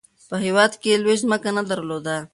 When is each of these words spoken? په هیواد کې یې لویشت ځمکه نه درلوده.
په 0.29 0.35
هیواد 0.45 0.71
کې 0.81 0.87
یې 0.91 0.99
لویشت 1.03 1.23
ځمکه 1.25 1.49
نه 1.57 1.63
درلوده. 1.69 2.15